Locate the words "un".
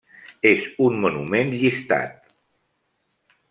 0.85-0.97